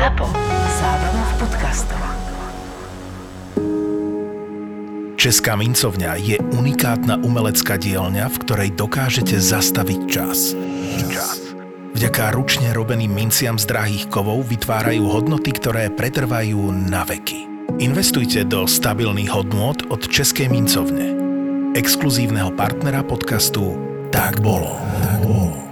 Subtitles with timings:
[0.00, 0.32] ZAPO.
[0.80, 2.00] Zábrná v podcastov.
[5.20, 10.56] Česká mincovňa je unikátna umelecká dielňa, v ktorej dokážete zastaviť čas.
[11.04, 11.52] Čas.
[11.92, 17.68] Vďaka ručne robeným minciam z drahých kovov vytvárajú hodnoty, ktoré pretrvajú na veky.
[17.76, 21.12] Investujte do stabilných hodnôt od Českej mincovne.
[21.76, 23.76] Exkluzívneho partnera podcastu
[24.08, 24.80] Tak bolo.
[24.80, 25.69] Tak bolo.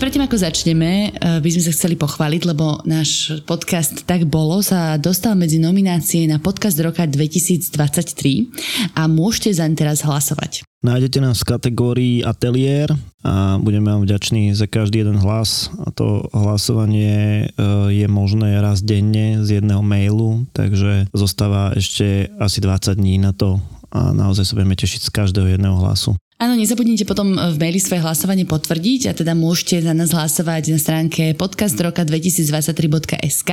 [0.00, 4.96] Predtým, ako začneme, eh, by sme sa chceli pochváliť, lebo náš podcast Tak bolo sa
[4.96, 8.48] dostal medzi nominácie na podcast roka 2023
[8.96, 10.64] a môžete zaň teraz hlasovať.
[10.80, 12.88] Nájdete nás v kategórii Atelier
[13.20, 15.68] a budeme vám vďační za každý jeden hlas.
[15.84, 17.60] A to hlasovanie eh,
[17.92, 23.60] je možné raz denne z jedného mailu, takže zostáva ešte asi 20 dní na to
[23.92, 26.16] a naozaj sa budeme tešiť z každého jedného hlasu.
[26.40, 30.80] Áno, nezabudnite potom v maili svoje hlasovanie potvrdiť a teda môžete za nás hlasovať na
[30.80, 33.50] stránke podcastroka2023.sk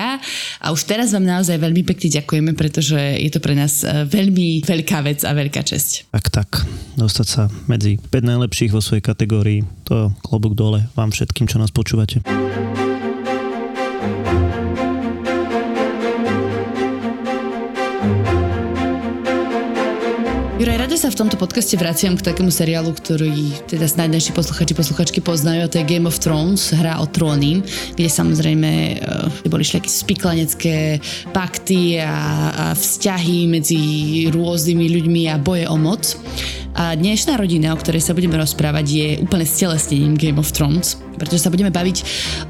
[0.64, 4.64] a už teraz vám naozaj veľmi pekne ďakujeme, pretože je to pre nás e, veľmi
[4.64, 6.08] veľká vec a veľká česť.
[6.16, 6.64] Tak, tak.
[6.96, 11.76] Dostať sa medzi 5 najlepších vo svojej kategórii, to klobúk dole vám všetkým, čo nás
[11.76, 12.24] počúvate.
[21.08, 25.64] Sa v tomto podcaste vraciam k takému seriálu, ktorý teda snáď naši posluchači, posluchačky poznajú,
[25.64, 27.64] a to je Game of Thrones, hra o tróny,
[27.96, 30.76] kde samozrejme uh, boli všelijaké spiklanecké
[31.32, 32.12] pakty a,
[32.52, 33.80] a vzťahy medzi
[34.36, 36.12] rôznymi ľuďmi a boje o moc.
[36.76, 41.40] A dnešná rodina, o ktorej sa budeme rozprávať, je úplne stelesnením Game of Thrones, pretože
[41.40, 41.98] sa budeme baviť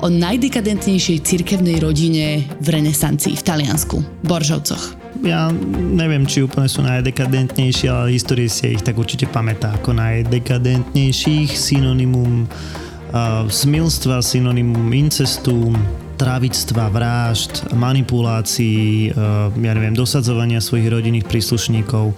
[0.01, 7.87] o najdekadentnejšej cirkevnej rodine v renesancii v Taliansku, Boržovcoch ja neviem, či úplne sú najdekadentnejšie,
[7.89, 11.53] ale histórie si ich tak určite pamätá ako najdekadentnejších.
[11.53, 15.73] Synonymum uh, smilstva, synonymum incestu,
[16.17, 22.13] travictva, vražd, manipulácií, uh, ja neviem, dosadzovania svojich rodinných príslušníkov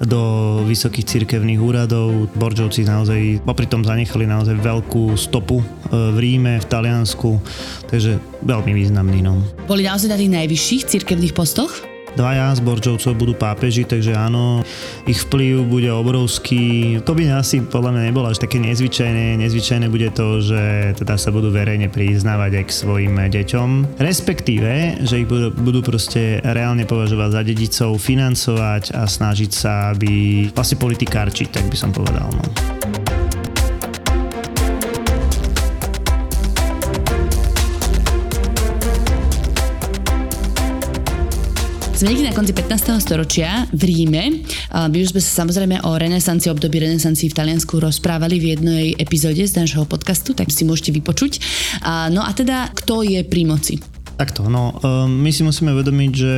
[0.00, 0.22] do
[0.64, 2.32] vysokých cirkevných úradov.
[2.32, 5.60] Boržovci naozaj popri tom zanechali naozaj veľkú stopu
[5.92, 7.36] v Ríme, v Taliansku,
[7.84, 9.20] takže veľmi významný.
[9.20, 9.44] No.
[9.68, 11.84] Boli naozaj na tých najvyšších cirkevných postoch?
[12.18, 14.66] Dvaja z Borčovcov budú pápeži, takže áno,
[15.06, 16.98] ich vplyv bude obrovský.
[17.06, 19.38] To by asi podľa mňa nebolo až také nezvyčajné.
[19.38, 24.00] Nezvyčajné bude to, že teda sa budú verejne priznávať aj k svojim deťom.
[24.02, 30.46] Respektíve, že ich budú, budú proste reálne považovať za dedicov, financovať a snažiť sa, aby
[30.50, 32.26] vlastne politikárčiť, tak by som povedal.
[32.32, 32.79] No.
[42.00, 42.96] Sme niekde na konci 15.
[42.96, 44.40] storočia v Ríme.
[44.72, 49.44] My už sme sa samozrejme o renesancii, období renesancii v Taliansku rozprávali v jednej epizóde
[49.44, 51.44] z nášho podcastu, tak si môžete vypočuť.
[52.16, 53.99] No a teda, kto je pri moci?
[54.20, 56.34] Takto, no ehm, my si musíme vedomiť, že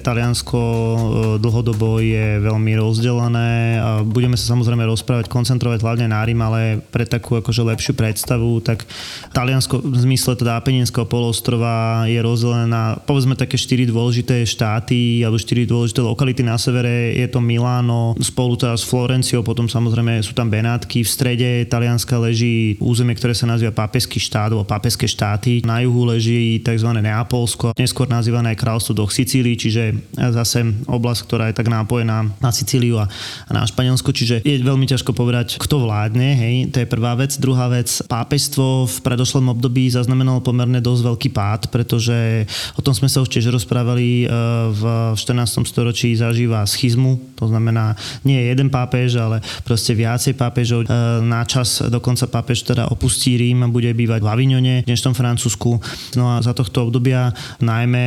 [0.00, 0.98] Taliansko ehm,
[1.36, 7.04] dlhodobo je veľmi rozdelené a budeme sa samozrejme rozprávať, koncentrovať hlavne na Rím, ale pre
[7.04, 8.88] takú akože lepšiu predstavu, tak
[9.36, 15.36] Taliansko v zmysle teda Apeninského polostrova je rozdelené na povedzme také štyri dôležité štáty alebo
[15.36, 20.32] štyri dôležité lokality na severe, je to Miláno, spolu teda s Florenciou, potom samozrejme sú
[20.32, 25.60] tam Benátky, v strede Talianska leží územie, ktoré sa nazýva Pápežský štát alebo Pápežské štáty,
[25.68, 26.88] na juhu leží tzv.
[26.96, 29.82] Neapol Polsko, neskôr nazývané kráľstvo do Sicílii, čiže
[30.14, 33.10] zase oblasť, ktorá je tak nápojená na Sicíliu a,
[33.50, 37.34] na Španielsko, čiže je veľmi ťažko povedať, kto vládne, hej, to je prvá vec.
[37.36, 42.46] Druhá vec, pápežstvo v predošlom období zaznamenalo pomerne dosť veľký pád, pretože
[42.78, 44.26] o tom sme sa už tiež rozprávali e,
[44.70, 44.82] v
[45.18, 45.66] 14.
[45.66, 50.84] storočí zažíva schizmu, to znamená nie jeden pápež, ale proste viacej pápežov.
[50.84, 50.88] E,
[51.24, 55.80] na čas dokonca pápež teda opustí Rím a bude bývať v Avignone, v dnešnom Francúzsku.
[56.20, 58.06] No a za tohto obdobia obdobia, najmä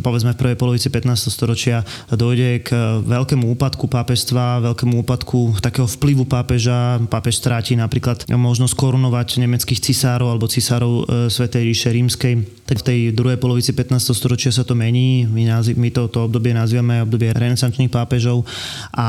[0.00, 1.28] povedzme v prvej polovici 15.
[1.28, 2.72] storočia, dojde k
[3.04, 7.00] veľkému úpadku pápežstva, veľkému úpadku takého vplyvu pápeža.
[7.06, 12.65] Pápež stráti napríklad možnosť korunovať nemeckých cisárov alebo cisárov e, Svetej ríše rímskej.
[12.66, 14.12] Tak v tej druhej polovici 15.
[14.12, 15.24] storočia sa to mení.
[15.30, 18.42] My, nazv- my to, to obdobie nazývame obdobie renesančných pápežov
[18.90, 19.06] a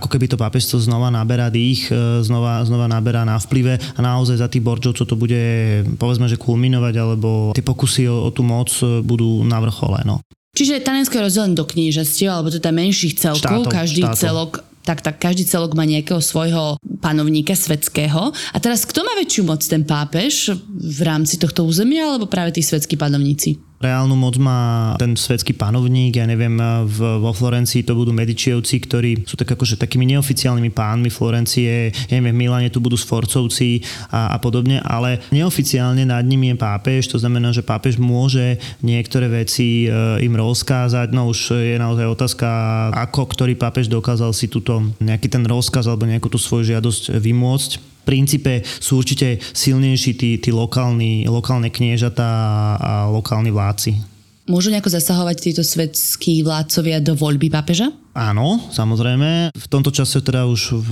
[0.00, 4.40] ako keby to pápežstvo znova naberá dých, e, znova, znova naberá na vplyve a naozaj
[4.40, 8.40] za tých borčov, čo to bude povedzme, že kulminovať alebo tie pokusy o, o tú
[8.40, 8.72] moc
[9.04, 10.00] budú na vrchole.
[10.08, 10.24] No.
[10.56, 14.16] Čiže Taliansko je rozdelené do knížastiev, alebo teda menších celkov, štátov, každý štátov.
[14.16, 14.52] celok
[14.86, 18.30] tak, tak každý celok má nejakého svojho panovníka svetského.
[18.30, 22.62] A teraz kto má väčšiu moc, ten pápež v rámci tohto územia, alebo práve tí
[22.62, 23.58] svetskí panovníci?
[23.76, 26.56] Reálnu moc má ten svetský panovník, ja neviem,
[26.88, 32.12] v, vo Florencii to budú Medičievci, ktorí sú tak akože takými neoficiálnymi pánmi Florencie, ja
[32.16, 37.12] neviem, v Miláne tu budú Sforcovci a, a podobne, ale neoficiálne nad nimi je pápež,
[37.12, 42.48] to znamená, že pápež môže niektoré veci e, im rozkázať, no už je naozaj otázka,
[42.96, 47.95] ako ktorý pápež dokázal si túto nejaký ten rozkaz alebo nejakú tú svoju žiadosť vymôcť
[48.06, 52.30] princípe sú určite silnejší tí, tí lokálni, lokálne kniežatá
[52.78, 54.14] a lokálni vládci.
[54.46, 57.90] Môžu nejako zasahovať títo svetskí vládcovia do voľby pápeža?
[58.14, 59.50] Áno, samozrejme.
[59.50, 60.90] V tomto čase teda už v,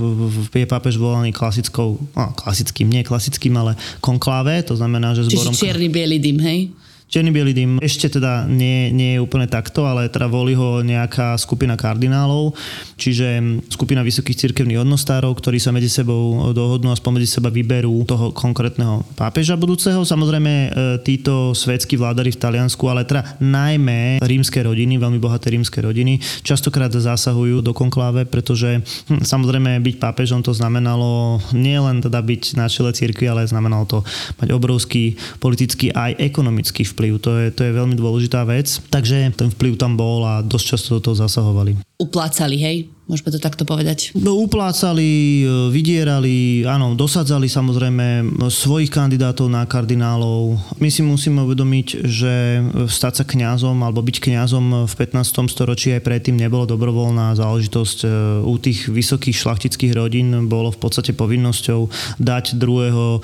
[0.51, 5.55] v, je pápež volaný klasickou, no, klasickým, nie klasickým, ale konkláve, to znamená, že zborom...
[5.55, 6.59] Čiže čierny biely dym, hej?
[7.05, 11.37] Černý bielý dym ešte teda nie, nie je úplne takto, ale teda volí ho nejaká
[11.37, 12.57] skupina kardinálov,
[12.97, 18.33] čiže skupina vysokých cirkevných hodnostárov, ktorí sa medzi sebou dohodnú a spomedzi seba vyberú toho
[18.33, 20.01] konkrétneho pápeža budúceho.
[20.01, 20.69] Samozrejme e,
[21.05, 26.89] títo svetskí vládari v Taliansku, ale teda najmä rímske rodiny, veľmi bohaté rímske rodiny, častokrát
[26.89, 32.97] zasahujú do konkláve, pretože hm, samozrejme byť pápežom to znamenalo nielen teda byť na čele
[32.97, 33.97] cirkvi, ale znamenalo to
[34.41, 36.94] mať obrovský politický aj ekonomický vplyv.
[36.95, 38.79] To je, to je veľmi dôležitá vec.
[38.89, 41.75] Takže ten vplyv tam bol a dosť často do toho zasahovali.
[41.99, 42.77] Uplácali, hej?
[43.05, 44.17] Môžeme to takto povedať.
[44.17, 50.57] No, uplácali, e, vydierali, áno, dosadzali samozrejme svojich kandidátov na kardinálov.
[50.81, 55.45] My si musíme uvedomiť, že stať sa kňazom alebo byť kňazom v 15.
[55.53, 57.97] storočí aj predtým nebolo dobrovoľná záležitosť.
[58.01, 58.07] E,
[58.41, 61.85] u tých vysokých šlachtických rodín bolo v podstate povinnosťou
[62.17, 63.19] dať druhého e,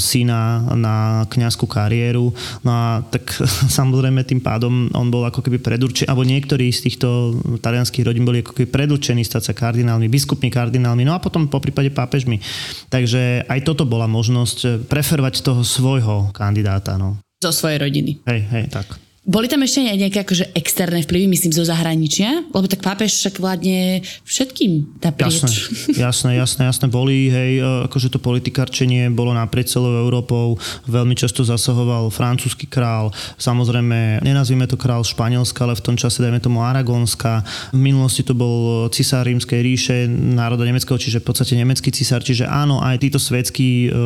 [0.00, 2.32] syna na kňazskú kariéru.
[2.64, 3.28] No a tak
[3.78, 8.40] samozrejme tým pádom on bol ako keby predurčený, alebo niektorí z týchto talianských rodín boli
[8.40, 12.38] ako keby predurčení nútení stať sa kardinálmi, biskupmi kardinálmi, no a potom po prípade pápežmi.
[12.86, 16.94] Takže aj toto bola možnosť preferovať toho svojho kandidáta.
[16.94, 17.18] No.
[17.42, 18.22] Zo svojej rodiny.
[18.30, 19.07] Hej, hej, tak.
[19.28, 22.48] Boli tam ešte nejaké akože externé vplyvy, myslím, zo zahraničia?
[22.48, 25.44] Lebo tak pápež však vládne všetkým naprieč.
[25.44, 26.86] Jasné, jasné, jasné, jasné.
[26.88, 30.56] Boli, hej, e, akože to politikárčenie bolo naprieč celou Európou.
[30.88, 33.12] Veľmi často zasahoval francúzsky král.
[33.36, 37.44] Samozrejme, nenazvime to král Španielska, ale v tom čase, dajme tomu Aragonska.
[37.76, 42.24] V minulosti to bol cisár rímskej ríše, národa nemeckého, čiže v podstate nemecký cisár.
[42.24, 44.00] Čiže áno, aj títo svetskí e,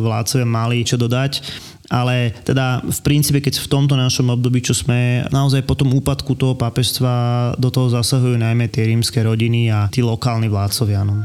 [0.00, 1.44] vládcovia mali čo dodať
[1.92, 6.32] ale teda v princípe, keď v tomto našom období, čo sme naozaj po tom úpadku
[6.32, 7.12] toho pápežstva
[7.60, 11.04] do toho zasahujú najmä tie rímske rodiny a tí lokálni vládcovia.
[11.04, 11.20] No.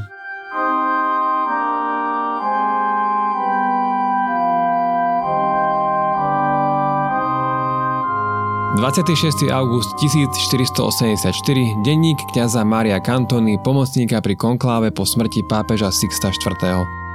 [8.78, 9.50] 26.
[9.50, 17.06] august 1484, denník kniaza Mária Cantoni, pomocníka pri konkláve po smrti pápeža Sixta IV.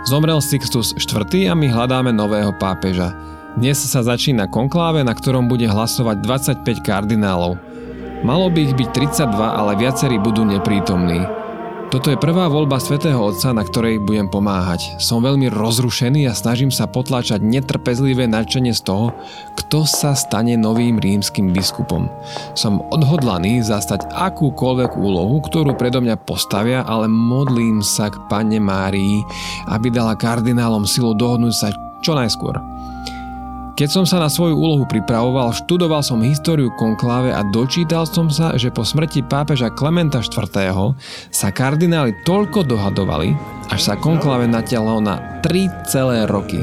[0.00, 3.12] Zomrel Sixtus IV a my hľadáme nového pápeža.
[3.52, 6.24] Dnes sa začína konkláve, na ktorom bude hlasovať
[6.64, 7.60] 25 kardinálov.
[8.24, 11.39] Malo by ich byť 32, ale viacerí budú neprítomní.
[11.90, 14.94] Toto je prvá voľba svätého Otca, na ktorej budem pomáhať.
[15.02, 19.10] Som veľmi rozrušený a snažím sa potláčať netrpezlivé nadšenie z toho,
[19.58, 22.06] kto sa stane novým rímskym biskupom.
[22.54, 29.26] Som odhodlaný zastať akúkoľvek úlohu, ktorú predo mňa postavia, ale modlím sa k Pane Márii,
[29.66, 31.74] aby dala kardinálom silu dohodnúť sa
[32.06, 32.69] čo najskôr.
[33.80, 38.52] Keď som sa na svoju úlohu pripravoval, študoval som históriu konkláve a dočítal som sa,
[38.52, 40.52] že po smrti pápeža Klementa IV.
[41.32, 43.32] sa kardináli toľko dohadovali,
[43.72, 46.60] až sa konkláve natiahlo na 3 celé roky.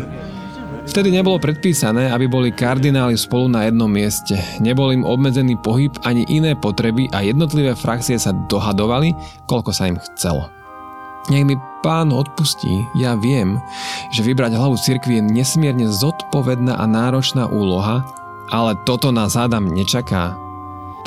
[0.86, 4.38] Vtedy nebolo predpísané, aby boli kardináli spolu na jednom mieste.
[4.62, 9.18] Nebol im obmedzený pohyb ani iné potreby a jednotlivé frakcie sa dohadovali,
[9.50, 10.54] koľko sa im chcelo.
[11.34, 13.60] Nech mi pán odpustí, ja viem,
[14.14, 18.06] že vybrať hlavu cirkvi je nesmierne zodpovedná a náročná úloha,
[18.54, 20.38] ale toto nás hádam nečaká.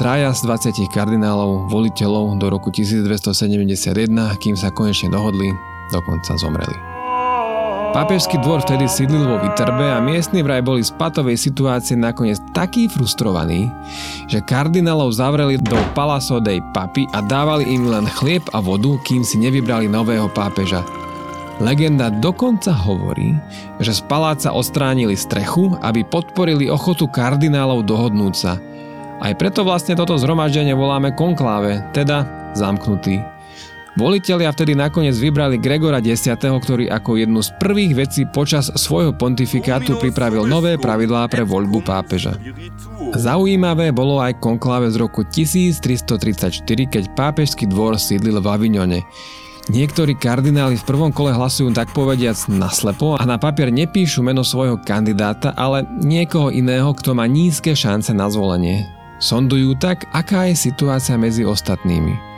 [0.01, 4.09] Traja z 20 kardinálov, voliteľov do roku 1271,
[4.41, 5.53] kým sa konečne dohodli,
[5.93, 6.90] dokonca zomreli.
[7.91, 12.87] Pápežský dvor vtedy sídlil vo Viterbe a miestni vraj boli z patovej situácie nakoniec takí
[12.87, 13.67] frustrovaní,
[14.31, 19.27] že kardinálov zavreli do Palaso dei Papi a dávali im len chlieb a vodu, kým
[19.27, 20.87] si nevybrali nového pápeža.
[21.59, 23.35] Legenda dokonca hovorí,
[23.83, 28.55] že z paláca odstránili strechu, aby podporili ochotu kardinálov dohodnúť sa.
[29.19, 32.23] Aj preto vlastne toto zhromaždenie voláme konkláve, teda
[32.55, 33.40] zamknutý.
[34.01, 40.01] Volitelia vtedy nakoniec vybrali Gregora X, ktorý ako jednu z prvých vecí počas svojho pontifikátu
[40.01, 42.33] pripravil nové pravidlá pre voľbu pápeža.
[43.13, 49.05] Zaujímavé bolo aj konkláve z roku 1334, keď pápežský dvor sídlil v Avignone.
[49.69, 54.81] Niektorí kardináli v prvom kole hlasujú tak povediac naslepo a na papier nepíšu meno svojho
[54.81, 58.89] kandidáta, ale niekoho iného, kto má nízke šance na zvolenie.
[59.21, 62.30] Sondujú tak, aká je situácia medzi ostatnými.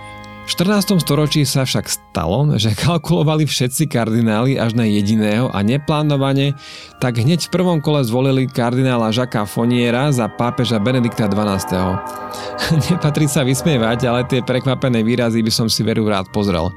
[0.43, 0.99] V 14.
[0.99, 6.59] storočí sa však stalo, že kalkulovali všetci kardináli až na jediného a neplánovane,
[6.99, 11.95] tak hneď v prvom kole zvolili kardinála Žaka Foniera za pápeža Benedikta XII.
[12.91, 16.75] Nepatrí sa vysmievať, ale tie prekvapené výrazy by som si veru rád pozrel.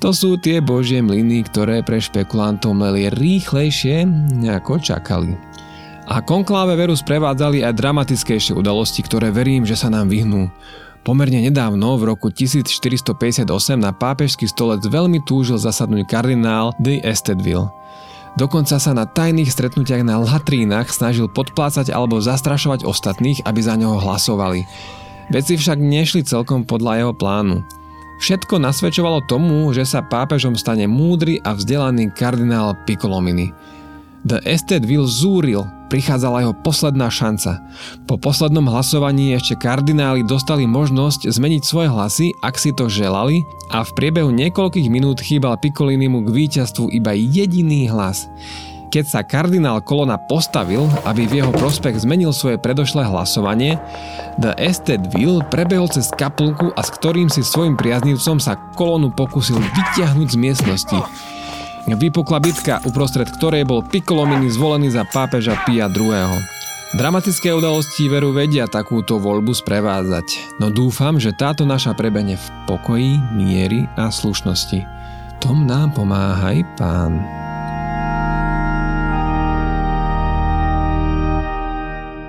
[0.00, 4.08] To sú tie božie mlyny, ktoré pre špekulantov mleli rýchlejšie,
[4.48, 5.36] ako čakali.
[6.08, 10.48] A konkláve veru sprevádzali aj dramatickejšie udalosti, ktoré verím, že sa nám vyhnú.
[11.06, 17.70] Pomerne nedávno, v roku 1458, na pápežský stolec veľmi túžil zasadnúť kardinál de Estedville.
[18.38, 23.98] Dokonca sa na tajných stretnutiach na latrínach snažil podplácať alebo zastrašovať ostatných, aby za neho
[23.98, 24.62] hlasovali.
[25.28, 27.66] Veci však nešli celkom podľa jeho plánu.
[28.18, 33.54] Všetko nasvedčovalo tomu, že sa pápežom stane múdry a vzdelaný kardinál Piccolomini.
[34.26, 37.62] The Estedville zúril, prichádzala jeho posledná šanca.
[38.10, 43.86] Po poslednom hlasovaní ešte kardináli dostali možnosť zmeniť svoje hlasy, ak si to želali a
[43.86, 48.26] v priebehu niekoľkých minút chýbal Piccolinimu k víťazstvu iba jediný hlas.
[48.88, 53.76] Keď sa kardinál Kolona postavil, aby v jeho prospech zmenil svoje predošlé hlasovanie,
[54.40, 60.28] The Estedville prebehol cez kapulku a s ktorým si svojim priaznivcom sa Kolonu pokusil vyťahnuť
[60.32, 60.98] z miestnosti.
[61.88, 66.40] Vypukla bitka, uprostred ktorej bol Piccolomini zvolený za pápeža Pia II.
[66.94, 73.18] Dramatické udalosti veru vedia takúto voľbu sprevádzať, no dúfam, že táto naša prebehne v pokoji,
[73.36, 74.80] miery a slušnosti.
[75.42, 77.18] Tom nám pomáhaj, pán.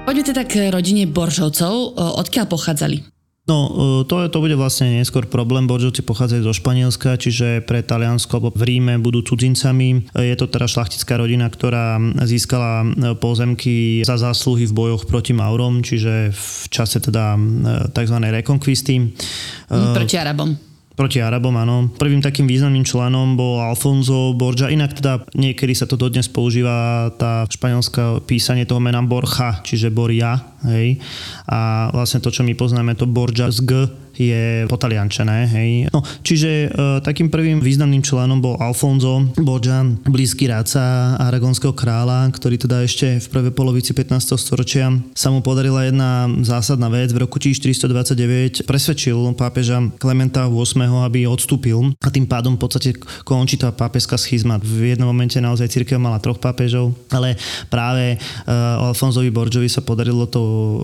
[0.10, 1.94] Poďme teda k rodine Boržovcov.
[1.96, 3.19] Odkiaľ pochádzali?
[3.50, 5.66] No, to, to bude vlastne neskôr problém.
[5.66, 10.06] Boržovci pochádzajú zo Španielska, čiže pre Taliansko alebo v Ríme budú cudzincami.
[10.14, 11.98] Je to teda šlachtická rodina, ktorá
[12.30, 12.86] získala
[13.18, 17.42] pozemky za zásluhy v bojoch proti Maurom, čiže v čase teda
[17.90, 18.18] tzv.
[18.22, 19.18] rekonkvisty.
[19.74, 20.69] Proti Arabom
[21.00, 21.88] proti Arabom, áno.
[21.96, 27.48] Prvým takým významným členom bol Alfonso Borja, inak teda niekedy sa to dodnes používa tá
[27.48, 30.36] španielská písanie toho mena Borja, čiže Boria,
[30.68, 31.00] hej.
[31.48, 33.72] A vlastne to, čo my poznáme, to Borja z G,
[34.20, 35.48] je potaliančené.
[35.48, 35.70] Hej.
[35.96, 42.60] No, čiže e, takým prvým významným členom bol Alfonso Borgia, blízky rádca aragonského kráľa, ktorý
[42.60, 44.36] teda ešte v prvej polovici 15.
[44.36, 47.16] storočia sa mu podarila jedna zásadná vec.
[47.16, 52.90] V roku 1429 presvedčil pápeža Klementa VIII, aby odstúpil a tým pádom v podstate
[53.24, 54.60] končí tá pápežská schizma.
[54.60, 57.40] V jednom momente naozaj církev mala troch pápežov, ale
[57.72, 60.78] práve uh, Alfonsovi Borgiovi sa podarilo to uh,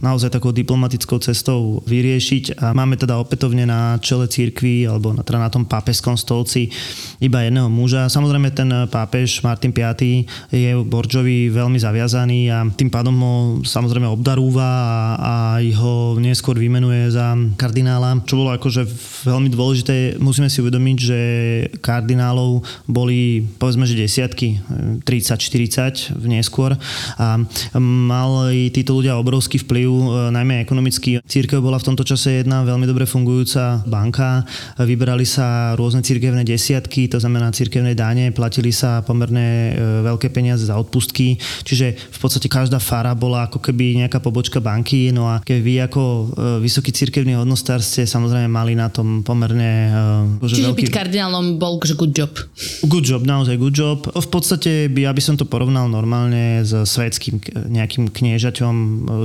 [0.00, 5.42] naozaj takou diplomatickou cestou vyriešiť a máme teda opätovne na čele církvy alebo na, teda
[5.42, 6.70] na tom pápežskom stolci
[7.18, 8.06] iba jedného muža.
[8.06, 9.82] Samozrejme ten pápež Martin V
[10.54, 13.34] je Borčovi veľmi zaviazaný a tým pádom ho
[13.66, 14.86] samozrejme obdarúva a,
[15.18, 18.86] a ho neskôr vymenuje za kardinála, čo bolo akože
[19.26, 20.22] veľmi dôležité.
[20.22, 21.18] Musíme si uvedomiť, že
[21.82, 24.62] kardinálov boli povedzme, že desiatky,
[25.02, 26.76] 30-40 v neskôr
[27.18, 27.40] a
[27.82, 29.90] mali títo ľudia obrovský vplyv,
[30.30, 31.18] najmä ekonomicky.
[31.24, 34.44] Církev bola v tomto čase jedna veľmi dobre fungujúca banka.
[34.76, 40.68] Vybrali sa rôzne cirkevné desiatky, to znamená cirkevné dáne, platili sa pomerne e, veľké peniaze
[40.68, 45.40] za odpustky, čiže v podstate každá fara bola ako keby nejaká pobočka banky, no a
[45.40, 46.24] keď vy ako e,
[46.60, 49.72] vysoký cirkevný hodnostár ste samozrejme mali na tom pomerne...
[50.44, 50.84] E, čiže veľký...
[50.84, 52.36] byť kardinálom bol že good job.
[52.84, 54.04] Good job, naozaj good job.
[54.04, 57.38] V podstate by, aby som to porovnal normálne s svetským
[57.70, 58.74] nejakým kniežaťom,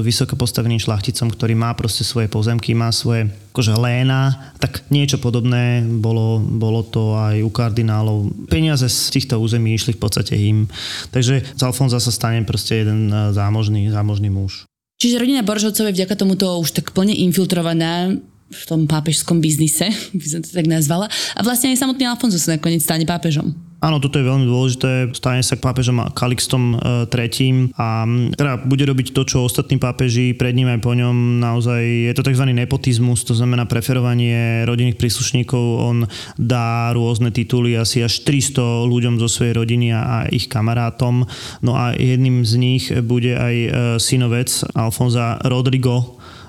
[0.05, 5.85] vysoko postaveným šlachticom, ktorý má proste svoje pozemky, má svoje akože léna, tak niečo podobné
[5.85, 8.49] bolo, bolo to aj u kardinálov.
[8.49, 10.65] Peniaze z týchto území išli v podstate im.
[11.13, 14.65] Takže z Alfonza sa stane proste jeden e, zámožný, zámožný muž.
[14.97, 18.15] Čiže rodina Boržovcov je vďaka tomuto už tak plne infiltrovaná
[18.53, 21.09] v tom pápežskom biznise, by som to tak nazvala.
[21.37, 23.53] A vlastne aj samotný Alfonso sa nakoniec stane pápežom.
[23.83, 25.11] Áno, toto je veľmi dôležité.
[25.11, 26.79] Stane sa pápežom Kalixtom
[27.11, 27.75] III.
[27.75, 31.43] a teda bude robiť to, čo ostatní pápeži pred ním aj po ňom.
[31.43, 32.47] Naozaj je to tzv.
[32.47, 35.63] nepotizmus, to znamená preferovanie rodinných príslušníkov.
[35.83, 35.97] On
[36.39, 41.27] dá rôzne tituly asi až 300 ľuďom zo svojej rodiny a ich kamarátom.
[41.59, 44.47] No a jedným z nich bude aj e, synovec
[44.79, 45.99] Alfonza Rodrigo,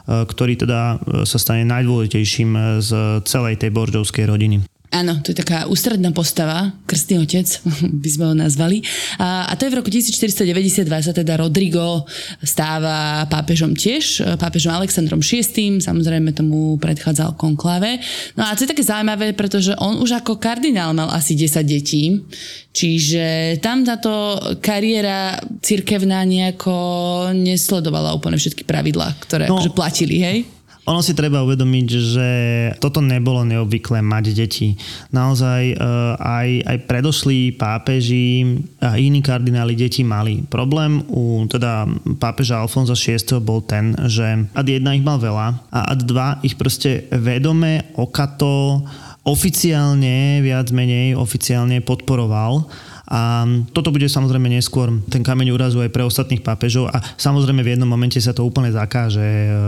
[0.06, 2.90] e, ktorý teda e, sa stane najdôležitejším z
[3.26, 4.73] celej tej boržovskej rodiny.
[4.94, 7.50] Áno, to je taká ústredná postava, krstný otec,
[8.02, 8.78] by sme ho nazvali.
[9.18, 12.06] A, a to je v roku 1492 sa teda Rodrigo
[12.46, 17.98] stáva pápežom tiež, pápežom Alexandrom VI, samozrejme tomu predchádzal konkláve.
[18.38, 22.22] No a to je také zaujímavé, pretože on už ako kardinál mal asi 10 detí,
[22.70, 26.74] čiže tam táto kariéra cirkevná nejako
[27.34, 30.38] nesledovala úplne všetky pravidlá, ktoré no, akože platili, hej?
[30.84, 32.28] Ono si treba uvedomiť, že
[32.76, 34.76] toto nebolo neobvyklé mať deti.
[35.16, 35.76] Naozaj e,
[36.20, 40.44] aj, aj predošlí pápeži a iní kardináli deti mali.
[40.44, 41.88] Problém u teda
[42.20, 46.60] pápeža Alfonza VI bol ten, že ad jedna ich mal veľa a ad dva ich
[46.60, 48.84] proste vedome okato
[49.24, 52.68] oficiálne, viac menej oficiálne podporoval
[53.04, 53.44] a
[53.76, 57.88] toto bude samozrejme neskôr ten kameň úrazu aj pre ostatných pápežov a samozrejme v jednom
[57.88, 59.20] momente sa to úplne zakáže.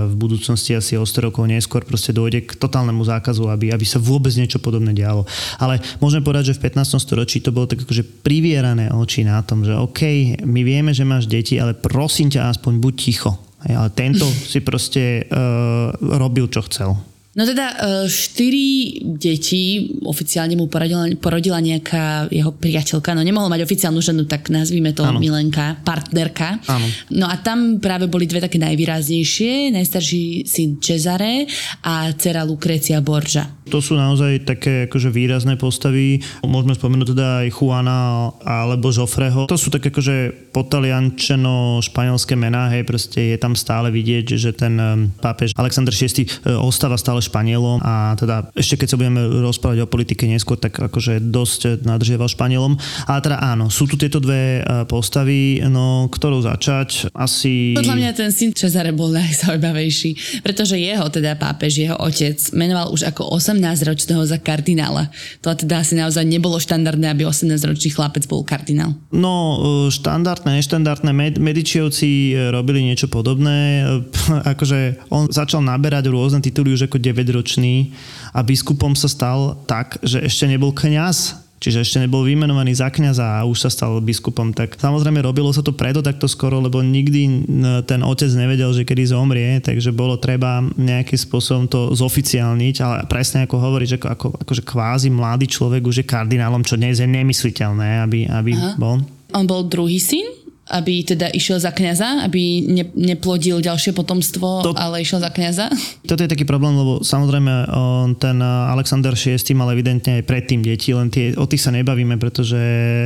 [0.09, 4.01] V budúcnosti asi o 100 rokov neskôr proste dojde k totálnemu zákazu, aby, aby sa
[4.01, 5.29] vôbec niečo podobné dialo.
[5.61, 6.97] Ale môžeme povedať, že v 15.
[6.97, 10.01] storočí to bolo tak akože privierané oči na tom, že OK,
[10.41, 13.37] my vieme, že máš deti, ale prosím ťa aspoň buď ticho.
[13.69, 16.97] Ale tento si proste uh, robil, čo chcel.
[17.37, 17.75] No teda e,
[18.09, 24.49] štyri deti oficiálne mu porodila, porodila nejaká jeho priateľka, no nemohol mať oficiálnu ženu, tak
[24.49, 25.21] nazvime to ano.
[25.21, 26.65] Milenka, partnerka.
[26.65, 26.89] Ano.
[27.13, 31.45] No a tam práve boli dve také najvýraznejšie, najstarší syn Cezare
[31.85, 33.45] a dcera Lucrecia Borgia.
[33.69, 36.23] To sú naozaj také akože výrazné postavy.
[36.47, 39.51] Môžeme spomenúť teda aj Juana alebo Joffreho.
[39.51, 44.79] To sú také akože potaliančeno španielské mená, hej, proste je tam stále vidieť, že ten
[44.79, 49.85] e, pápež Alexander VI e, ostáva stále Španielom a teda ešte keď sa budeme rozprávať
[49.85, 52.79] o politike neskôr, tak akože dosť nadržiaval Španielom.
[53.11, 57.11] Ale teda áno, sú tu tieto dve e, postavy, no ktorou začať?
[57.13, 57.75] Asi...
[57.75, 63.11] Podľa mňa ten syn Cezare bol najzaujímavejší, pretože jeho teda pápež, jeho otec menoval už
[63.11, 65.11] ako 18-ročného za kardinála.
[65.43, 68.95] To teda asi naozaj nebolo štandardné, aby 18-ročný chlapec bol kardinál.
[69.11, 73.85] No, e, štandardné, neštandardné, Med- Medičiovci e, robili niečo podobné.
[74.53, 77.97] akože on začal naberať rôzne tituly už ako 9-ročný
[78.37, 83.41] a biskupom sa stal tak, že ešte nebol kňaz, čiže ešte nebol vymenovaný za kňaza
[83.41, 84.53] a už sa stal biskupom.
[84.53, 87.49] Tak samozrejme robilo sa to preto takto skoro, lebo nikdy
[87.89, 93.49] ten otec nevedel, že kedy zomrie, takže bolo treba nejakým spôsobom to zoficiálniť, ale presne
[93.49, 98.05] ako hovoríš, ako, ako, akože kvázi mladý človek už je kardinálom, čo dnes je nemysliteľné,
[98.05, 99.01] aby, aby bol.
[99.33, 100.46] On bol druhý syn?
[100.67, 105.71] Aby teda išiel za kňaza, aby ne, neplodil ďalšie potomstvo, to, ale išiel za kňaza?
[106.03, 107.71] Toto je taký problém, lebo samozrejme
[108.19, 112.59] ten Alexander VI mal evidentne aj predtým deti, len tie, o tých sa nebavíme, pretože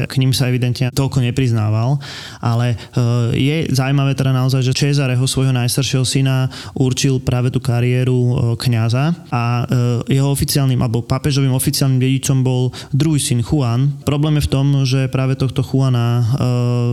[0.09, 2.01] k ním sa evidentne toľko nepriznával,
[2.40, 8.16] ale e, je zaujímavé teda naozaj, že Cezareho svojho najstaršieho syna určil práve tú kariéru
[8.16, 9.68] e, kňaza a
[10.09, 14.01] jeho oficiálnym, alebo papežovým oficiálnym dedičom bol druhý syn Juan.
[14.09, 16.25] Problém je v tom, že práve tohto Juana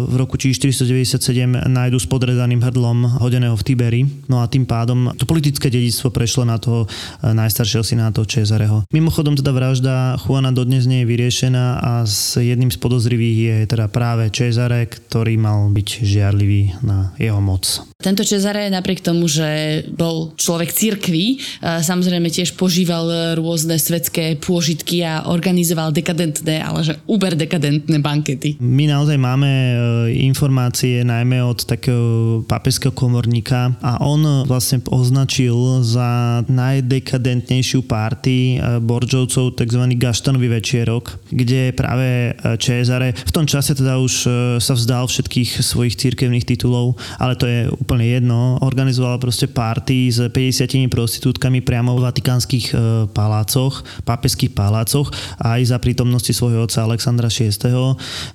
[0.07, 4.01] v roku 497 nájdu s podrezaným hrdlom hodeného v Tiberi.
[4.25, 8.83] No a tým pádom to politické dedictvo prešlo na toho eh, najstaršieho syna, toho Cezareho.
[8.89, 13.85] Mimochodom teda vražda Juana dodnes nie je vyriešená a s jedným z podozrivých je teda
[13.87, 17.85] práve Cezare, ktorý mal byť žiarlivý na jeho moc.
[17.97, 25.05] Tento Cezare napriek tomu, že bol človek cirkvi, eh, samozrejme tiež požíval rôzne svetské pôžitky
[25.05, 28.57] a organizoval dekadentné, ale že uber dekadentné bankety.
[28.57, 29.77] My naozaj máme eh,
[30.25, 38.79] informácie informácie najmä od takého pápežského komorníka a on vlastne označil za najdekadentnejšiu párty eh,
[38.79, 39.83] Borčovcov tzv.
[39.99, 44.31] Gaštanový večierok, kde práve eh, Cezare v tom čase teda už eh,
[44.63, 48.55] sa vzdal všetkých svojich církevných titulov, ale to je úplne jedno.
[48.63, 52.71] Organizoval proste párty s 50 prostitútkami priamo v vatikánskych
[53.11, 55.11] palácoch, pápežských palácoch
[55.43, 57.51] aj za prítomnosti svojho otca Alexandra VI,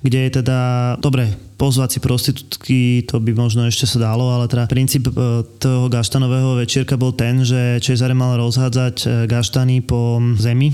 [0.05, 0.59] kde je teda,
[1.01, 5.13] dobre, pozvať si prostitútky, to by možno ešte sa dalo, ale teda princíp e,
[5.61, 10.73] toho gaštanového večierka bol ten, že Cezare mal rozhádzať e, gaštany po zemi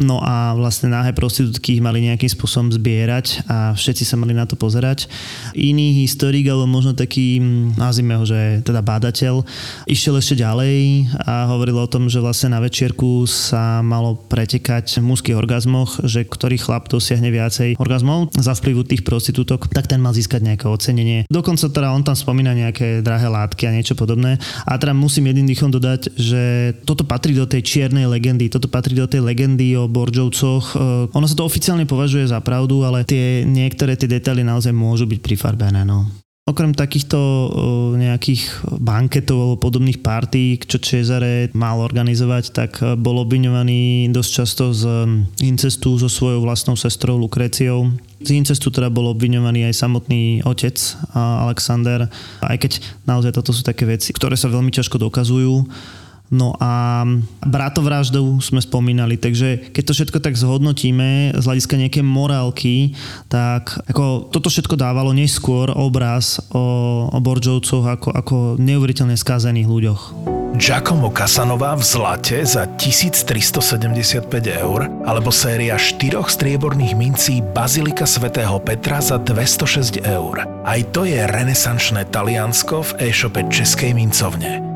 [0.00, 4.42] No a vlastne náhe prostitútky ich mali nejakým spôsobom zbierať a všetci sa mali na
[4.48, 5.06] to pozerať.
[5.54, 7.38] Iný historik, alebo možno taký,
[7.78, 9.46] nazvime ho, že teda bádateľ,
[9.86, 15.06] išiel ešte ďalej a hovoril o tom, že vlastne na večierku sa malo pretekať v
[15.06, 20.10] mužských orgazmoch, že ktorý chlap dosiahne viacej orgazmov za vplyvu tých prostitútok, tak ten mal
[20.10, 21.26] získať nejaké ocenenie.
[21.30, 24.42] Dokonca teda on tam spomína nejaké drahé látky a niečo podobné.
[24.66, 26.42] A teda musím jedným dýchom dodať, že
[26.82, 30.66] toto patrí do tej čiernej legendy, toto patrí do tej legendy o Borčovcoch.
[30.72, 30.76] E,
[31.12, 35.20] ono sa to oficiálne považuje za pravdu, ale tie niektoré tie detaily naozaj môžu byť
[35.20, 35.82] prifarbené.
[35.82, 36.08] No.
[36.44, 37.48] Okrem takýchto o,
[37.96, 44.76] nejakých banketov alebo podobných partí, čo Cezare mal organizovať, tak e, bol obviňovaný dosť často
[44.76, 44.84] z
[45.40, 47.96] incestu so svojou vlastnou sestrou Lukreciou.
[48.20, 50.76] Z incestu teda bol obviňovaný aj samotný otec
[51.16, 52.12] Alexander,
[52.44, 52.72] aj keď
[53.08, 55.64] naozaj toto sú také veci, ktoré sa veľmi ťažko dokazujú
[56.34, 57.06] No a
[57.46, 62.98] bratovraždu sme spomínali, takže keď to všetko tak zhodnotíme z hľadiska nejaké morálky,
[63.30, 70.02] tak ako toto všetko dávalo neskôr obraz o, o Borčovcoch ako, ako neuveriteľne skázených ľuďoch.
[70.54, 79.02] Giacomo Casanova v zlate za 1375 eur alebo séria štyroch strieborných mincí Bazilika svätého Petra
[79.02, 80.46] za 206 eur.
[80.62, 84.73] Aj to je renesančné Taliansko v e-shope Českej mincovne.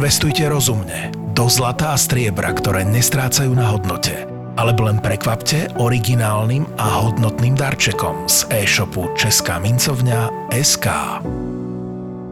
[0.00, 4.24] Investujte rozumne, do zlata a striebra, ktoré nestrácajú na hodnote.
[4.56, 10.86] Alebo len prekvapte originálnym a hodnotným darčekom z e-shopu Česká mincovňa SK.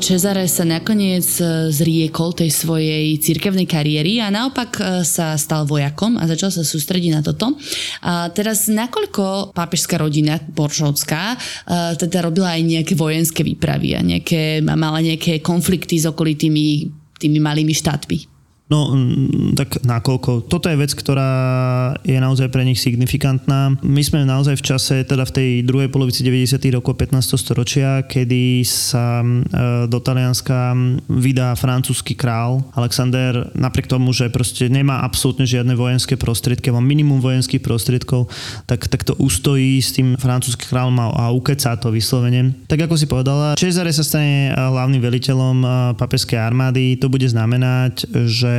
[0.00, 6.16] Cezare sa nakoniec e, zriekol tej svojej cirkevnej kariéry a naopak e, sa stal vojakom
[6.16, 7.52] a začal sa sústrediť na toto.
[8.00, 11.36] A teraz nakoľko pápežská rodina Boršovská e,
[12.00, 17.74] teda robila aj nejaké vojenské výpravy a nejaké, mala nejaké konflikty s okolitými tými malými
[17.74, 18.37] štátmi.
[18.68, 18.92] No,
[19.56, 20.44] tak nakoľko.
[20.44, 21.32] Toto je vec, ktorá
[22.04, 23.72] je naozaj pre nich signifikantná.
[23.80, 26.60] My sme naozaj v čase, teda v tej druhej polovici 90.
[26.76, 27.32] rokov 15.
[27.40, 29.28] storočia, kedy sa e,
[29.88, 30.76] do Talianska
[31.08, 37.24] vydá francúzsky král Alexander, napriek tomu, že proste nemá absolútne žiadne vojenské prostriedky, má minimum
[37.24, 38.28] vojenských prostriedkov,
[38.68, 42.52] tak, tak to ustojí s tým francúzsky král a ukecá to vyslovene.
[42.68, 47.00] Tak ako si povedala, Cezare sa stane hlavným veliteľom e, papeskej armády.
[47.00, 48.57] To bude znamenať, že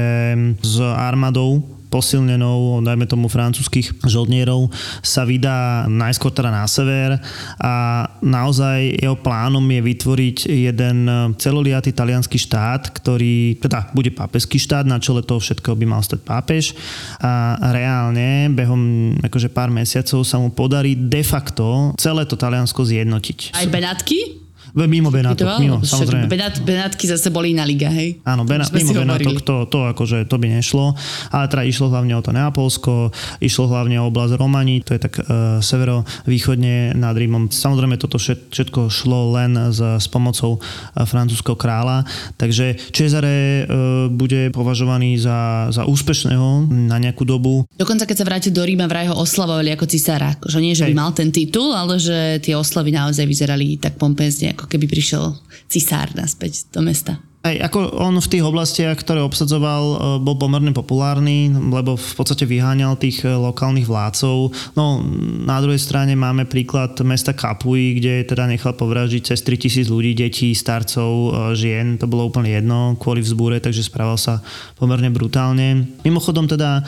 [0.62, 4.70] s armádou posilnenou, dajme tomu francúzskych žoldnierov,
[5.02, 7.18] sa vydá najskôr teda na sever
[7.58, 10.38] a naozaj jeho plánom je vytvoriť
[10.70, 11.10] jeden
[11.42, 16.22] celoliatý talianský štát, ktorý teda bude pápežský štát, na čele toho všetkého by mal stať
[16.22, 16.78] pápež
[17.20, 23.58] a reálne behom akože pár mesiacov sa mu podarí de facto celé to Taliansko zjednotiť.
[23.58, 24.39] Aj Benátky?
[24.74, 26.30] Mimo Benátok, mimo, samozrejme.
[26.30, 28.22] Benát, Benátky zase boli iná liga, hej?
[28.26, 30.94] Áno, Benát, mimo Benátok, to, to, akože, to by nešlo.
[31.34, 33.10] Ale teda išlo hlavne o to Neapolsko,
[33.42, 37.54] išlo hlavne o oblasť Romani, to je tak uh, severovýchodne nad Rímom.
[37.54, 42.04] Samozrejme, toto všetko šlo len s, s pomocou uh, francúzského kráľa,
[42.36, 47.66] takže Cezare uh, bude považovaný za, za úspešného na nejakú dobu.
[47.78, 50.36] Dokonca keď sa vrátil do Ríma, vraj ho oslavovali ako cisára.
[50.42, 54.58] Že nie, že by mal ten titul, ale že tie oslavy naozaj vyzerali tak pompezne,
[54.60, 55.40] ako keby prišiel
[55.72, 57.24] cisár naspäť do mesta.
[57.40, 62.44] Aj ako on v tých oblastiach, ktoré obsadzoval, e, bol pomerne populárny, lebo v podstate
[62.44, 64.52] vyháňal tých e, lokálnych vládcov.
[64.76, 65.00] No
[65.48, 70.52] na druhej strane máme príklad mesta Kapuji, kde teda nechal povražiť cez 3000 ľudí, detí,
[70.52, 71.96] starcov, e, žien.
[72.04, 74.44] To bolo úplne jedno kvôli vzbúre, takže správal sa
[74.76, 75.88] pomerne brutálne.
[76.04, 76.84] Mimochodom teda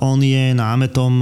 [0.00, 1.12] on je námetom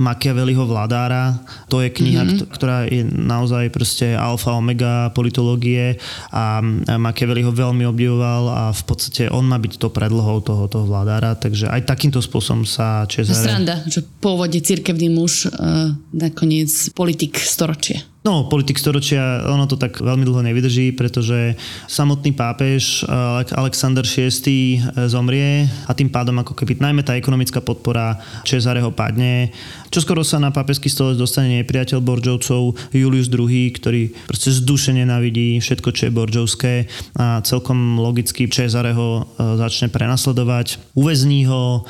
[0.00, 1.40] Machiavelliho vládára.
[1.68, 2.48] To je kniha, mm-hmm.
[2.52, 6.00] ktorá je naozaj proste alfa, omega politológie
[6.32, 6.60] a
[6.96, 11.66] Machiavelliho veľmi obdivoval a v podstate on má byť to predlohou toho, toho vládára, takže
[11.66, 13.46] aj takýmto spôsobom sa Čezare...
[13.46, 18.02] Sranda, že pôvodne cirkevný muž, uh, nakoniec politik storočia.
[18.26, 21.54] No, politik storočia, ono to tak veľmi dlho nevydrží, pretože
[21.86, 23.06] samotný pápež
[23.54, 29.54] Alexander VI e, zomrie a tým pádom ako keby najmä tá ekonomická podpora Čezareho padne.
[29.94, 35.94] Čoskoro sa na pápežský stolec dostane nepriateľ Borčovcov Julius II, ktorý proste zduše nenavidí všetko,
[35.94, 36.74] čo je Borčovské
[37.22, 40.98] a celkom logicky Čezareho e, začne prenasledovať.
[40.98, 41.86] Uväzní ho,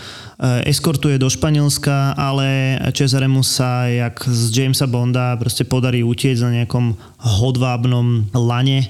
[0.69, 6.93] eskortuje do Španielska, ale Cezaremu sa, jak z Jamesa Bonda, proste podarí utiec na nejakom
[7.17, 8.89] hodvábnom lane e,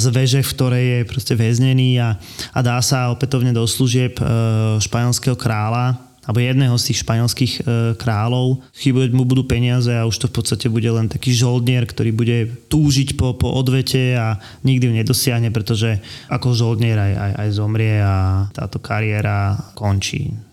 [0.00, 2.16] z veže, v ktorej je proste väznený a,
[2.56, 4.24] a dá sa opätovne do služieb e,
[4.80, 7.60] španielského kráľa alebo jedného z tých španielských e,
[7.98, 8.62] kráľov.
[8.78, 12.38] Chýbať mu budú peniaze a už to v podstate bude len taký žoldnier, ktorý bude
[12.70, 15.98] túžiť po, po odvete a nikdy ju nedosiahne, pretože
[16.30, 20.51] ako žoldnier aj, aj, aj zomrie a táto kariéra končí.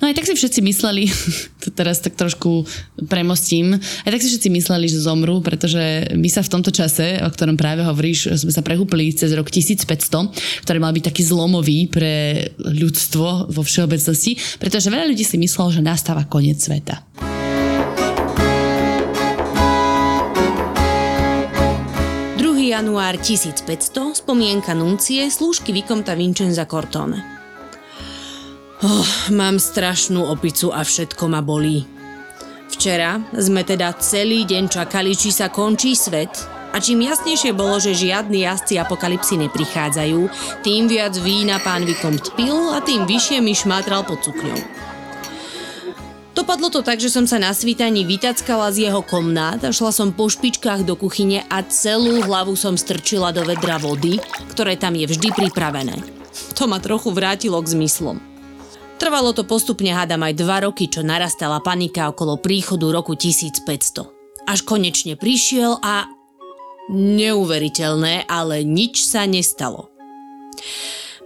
[0.00, 1.06] No aj tak si všetci mysleli,
[1.62, 2.66] to teraz tak trošku
[3.06, 7.30] premostím, aj tak si všetci mysleli, že zomrú, pretože my sa v tomto čase, o
[7.30, 12.46] ktorom práve hovoríš, sme sa prehúpli cez rok 1500, ktorý mal byť taký zlomový pre
[12.58, 17.06] ľudstvo vo všeobecnosti, pretože veľa ľudí si myslelo, že nastáva koniec sveta.
[22.70, 27.39] január 1500, spomienka nuncie, slúžky Vikomta Vincenza Cortone.
[28.80, 29.04] Oh,
[29.36, 31.84] mám strašnú opicu a všetko ma bolí.
[32.72, 36.32] Včera sme teda celý deň čakali, či sa končí svet
[36.70, 40.20] A čím jasnejšie bolo, že žiadni jazdci apokalipsy neprichádzajú,
[40.62, 44.54] tým viac vína pán Vikompt pil a tým vyššie mi šmátral pod cukňou.
[46.30, 50.14] Dopadlo to tak, že som sa na svítaní vytackala z jeho komnát a šla som
[50.14, 54.22] po špičkách do kuchyne a celú hlavu som strčila do vedra vody,
[54.54, 55.98] ktoré tam je vždy pripravené.
[56.54, 58.29] To ma trochu vrátilo k zmyslom.
[59.00, 64.44] Trvalo to postupne hádam aj dva roky, čo narastala panika okolo príchodu roku 1500.
[64.44, 66.04] Až konečne prišiel a
[66.90, 69.94] Neuveriteľné, ale nič sa nestalo.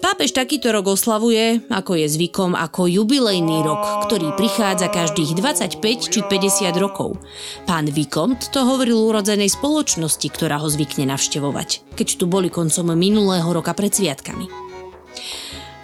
[0.05, 5.81] Pápež takýto rok oslavuje, ako je zvykom, ako jubilejný rok, ktorý prichádza každých 25
[6.13, 7.17] či 50 rokov.
[7.65, 13.49] Pán Vikomt to hovoril urodzenej spoločnosti, ktorá ho zvykne navštevovať, keď tu boli koncom minulého
[13.49, 14.45] roka pred sviatkami.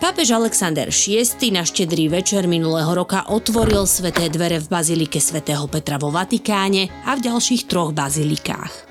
[0.00, 6.00] Pápež Alexander VI na štedrý večer minulého roka otvoril sveté dvere v bazilike svätého Petra
[6.00, 8.88] vo Vatikáne a v ďalších troch bazilikách.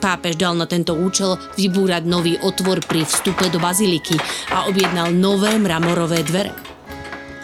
[0.00, 4.16] Pápež dal na tento účel vybúrať nový otvor pri vstupe do baziliky
[4.48, 6.56] a objednal nové mramorové dvere.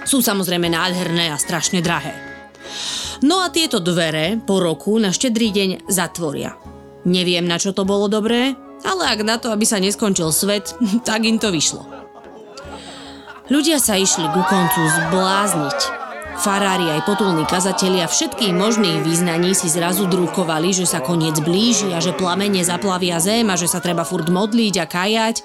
[0.09, 2.17] Sú samozrejme nádherné a strašne drahé.
[3.21, 6.57] No a tieto dvere po roku na štedrý deň zatvoria.
[7.05, 8.57] Neviem, na čo to bolo dobré,
[8.89, 10.73] ale ak na to, aby sa neskončil svet,
[11.09, 11.96] tak im to vyšlo.
[13.47, 15.79] Ľudia sa išli ku koncu zblázniť.
[16.43, 22.03] Farári aj potulní kazatelia všetkých možných význaní si zrazu drukovali, že sa koniec blíži a
[22.03, 25.37] že plamene zaplavia zem a že sa treba furt modliť a kajať.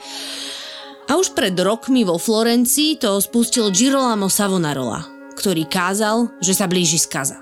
[1.14, 5.06] A už pred rokmi vo Florencii to spustil Girolamo Savonarola,
[5.38, 7.38] ktorý kázal, že sa blíži skaza.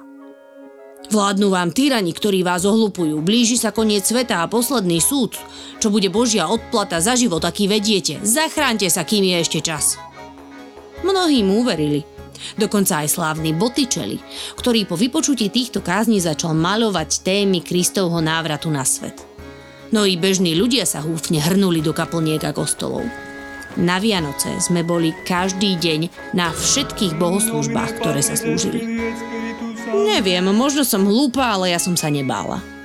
[1.08, 3.24] Vládnu vám tyrani, ktorí vás ohlupujú.
[3.24, 5.40] Blíži sa koniec sveta a posledný súd.
[5.80, 8.20] Čo bude Božia odplata za život, aký vediete.
[8.22, 10.09] Zachránte sa, kým je ešte čas.
[11.04, 12.04] Mnohí mu uverili.
[12.56, 14.20] Dokonca aj slávny Botticelli,
[14.56, 19.20] ktorý po vypočutí týchto kázní začal maľovať témy Kristovho návratu na svet.
[19.92, 23.04] No i bežní ľudia sa húfne hrnuli do kaplniek a kostolov.
[23.78, 28.82] Na Vianoce sme boli každý deň na všetkých bohoslužbách, ktoré sa slúžili.
[29.90, 32.79] Neviem, možno som hlúpa, ale ja som sa nebála.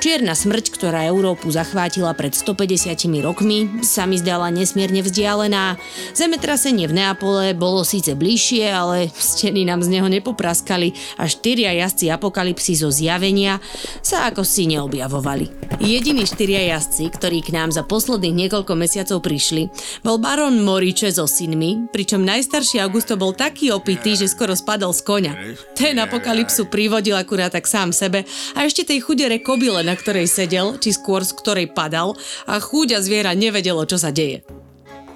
[0.00, 5.76] Čierna smrť, ktorá Európu zachvátila pred 150 rokmi, sa mi zdala nesmierne vzdialená.
[6.16, 12.08] Zemetrasenie v Neapole bolo síce bližšie, ale steny nám z neho nepopraskali a štyria jazdci
[12.08, 13.60] apokalipsy zo zjavenia
[14.00, 15.76] sa ako si neobjavovali.
[15.84, 19.68] Jediní štyria jazdci, ktorí k nám za posledných niekoľko mesiacov prišli,
[20.00, 25.04] bol baron Moriče so synmi, pričom najstarší Augusto bol taký opitý, že skoro spadol z
[25.04, 25.32] koňa.
[25.76, 28.24] Ten apokalypsu privodil akurát tak sám sebe
[28.56, 32.14] a ešte tej chudere kobyle na ktorej sedel, či skôr z ktorej padal
[32.46, 34.46] a chúďa zviera nevedelo, čo sa deje.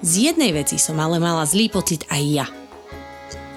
[0.03, 2.47] Z jednej veci som ale mala zlý pocit aj ja.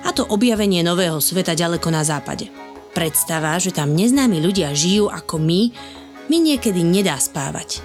[0.06, 2.46] A to objavenie nového sveta ďaleko na západe.
[2.94, 5.74] Predstava, že tam neznámi ľudia žijú ako my,
[6.30, 7.82] mi niekedy nedá spávať.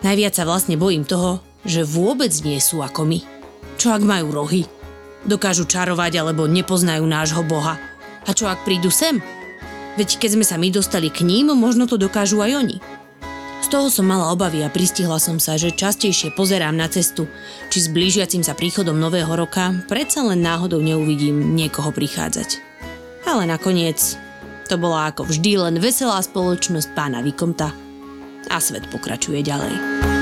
[0.00, 3.20] Najviac sa vlastne bojím toho, že vôbec nie sú ako my.
[3.76, 4.64] Čo ak majú rohy?
[5.28, 7.76] Dokážu čarovať alebo nepoznajú nášho boha?
[8.24, 9.20] A čo ak prídu sem?
[9.94, 12.78] Veď keď sme sa my dostali k ním, možno to dokážu aj oni.
[13.64, 17.24] Z toho som mala obavy a pristihla som sa, že častejšie pozerám na cestu,
[17.72, 22.60] či s blížiacim sa príchodom nového roka predsa len náhodou neuvidím niekoho prichádzať.
[23.24, 24.20] Ale nakoniec
[24.68, 27.72] to bola ako vždy len veselá spoločnosť pána Vikomta
[28.52, 30.13] a svet pokračuje ďalej.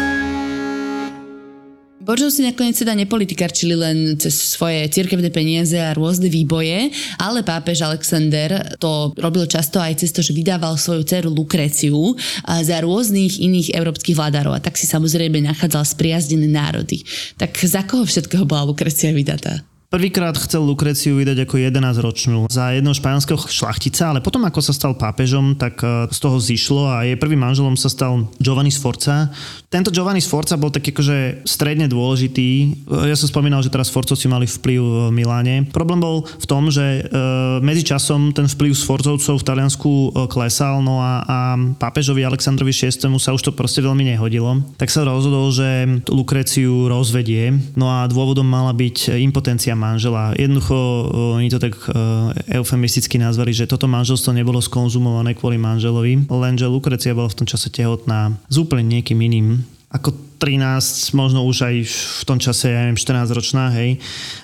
[2.02, 7.86] Boržov si nakoniec teda nepolitikarčili len cez svoje cirkevné peniaze a rôzne výboje, ale pápež
[7.86, 13.78] Alexander to robil často aj cez to, že vydával svoju dceru Lukreciu za rôznych iných
[13.78, 17.06] európskych vládarov a tak si samozrejme nachádzal spriaznené národy.
[17.38, 19.71] Tak za koho všetkého bola Lukrecia vydatá?
[19.92, 24.96] Prvýkrát chcel Lukreciu vydať ako 11-ročnú za jedného španielského šlachtica, ale potom ako sa stal
[24.96, 29.28] pápežom, tak e, z toho zišlo a jej prvým manželom sa stal Giovanni Sforza.
[29.68, 32.48] Tento Giovanni Sforza bol taký akože stredne dôležitý.
[32.48, 32.66] E,
[33.04, 35.68] ja som spomínal, že teraz Sforcovci mali vplyv v Miláne.
[35.68, 37.20] Problém bol v tom, že e,
[37.60, 39.92] medzi časom ten vplyv Sforcovcov v Taliansku
[40.32, 41.38] klesal, no a, a
[41.76, 44.56] pápežovi Aleksandrovi VI sa už to proste veľmi nehodilo.
[44.80, 50.30] Tak sa rozhodol, že Lukreciu rozvedie, no a dôvodom mala byť impotencia manžela.
[50.38, 50.78] Jednoducho
[51.34, 51.74] oni to tak
[52.46, 57.66] eufemisticky nazvali, že toto manželstvo nebolo skonzumované kvôli manželovi, lenže Lukrecia bola v tom čase
[57.74, 62.98] tehotná s úplne niekým iným ako 13, možno už aj v tom čase, ja neviem,
[62.98, 64.00] 14 ročná, hej.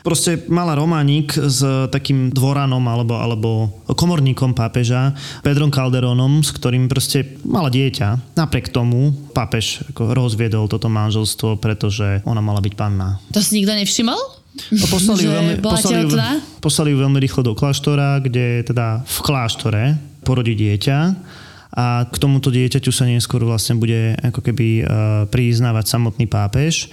[0.07, 1.59] Proste mala románik s
[1.91, 3.51] takým dvoranom alebo, alebo
[3.89, 8.39] komorníkom pápeža, Pedrom Calderonom, s ktorým proste mala dieťa.
[8.39, 13.19] Napriek tomu pápež ako rozviedol toto manželstvo, pretože ona mala byť panna.
[13.35, 14.38] To si nikto nevšimol?
[14.75, 16.09] No, poslali, ju veľmi, poslali, ju,
[16.59, 19.85] poslali ju veľmi rýchlo do kláštora, kde teda v kláštore
[20.27, 20.99] porodí dieťa.
[21.79, 24.87] A k tomuto dieťaťu sa neskôr vlastne bude ako keby uh,
[25.31, 26.91] priznávať samotný pápež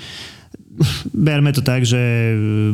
[1.11, 1.99] berme to tak, že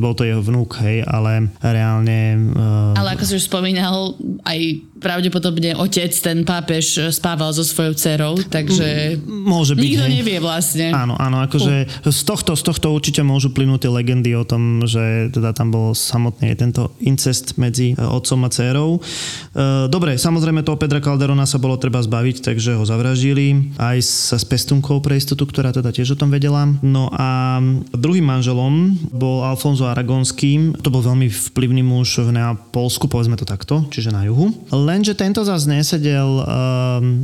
[0.02, 2.52] bol to jeho vnúk, hej, ale reálne...
[2.54, 2.98] Uh...
[2.98, 4.60] Ale ako si už spomínal, aj
[5.02, 10.14] pravdepodobne otec, ten pápež, spával so svojou dcerou, takže Môže byť, nikto hej.
[10.22, 10.94] nevie vlastne.
[10.94, 15.34] Áno, áno, akože z tohto, z tohto určite môžu plynúť tie legendy o tom, že
[15.34, 18.90] teda tam bol samotný aj tento incest medzi e, otcom a dcerou.
[18.98, 24.38] E, Dobre, samozrejme toho Pedra Calderona sa bolo treba zbaviť, takže ho zavraždili aj sa
[24.38, 26.70] s pestunkou pre istotu, ktorá teda tiež o tom vedela.
[26.86, 27.58] No a
[27.92, 33.84] druhým manželom bol Alfonso Aragonský, to bol veľmi vplyvný muž v Neapolsku, povedzme to takto,
[33.92, 34.52] čiže na juhu.
[34.72, 36.44] Lenže tento zase nesedel um,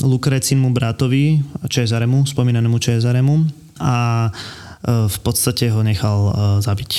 [0.04, 3.48] Lukrecinmu bratovi, Čezaremu, spomínanému Čezaremu
[3.80, 6.92] a uh, v podstate ho nechal uh, zabiť.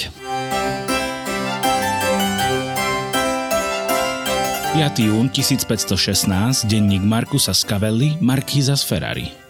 [4.78, 5.10] 5.
[5.10, 9.47] jún 1516, denník Markusa Scavelli, Markíza z Ferrari.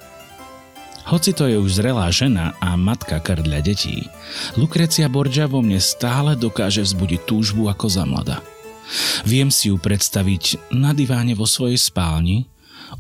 [1.09, 4.05] Hoci to je už zrelá žena a matka krdľa detí,
[4.61, 8.45] Lukrecia Borgia vo mne stále dokáže vzbudiť túžbu ako za mlada.
[9.25, 12.45] Viem si ju predstaviť na diváne vo svojej spálni,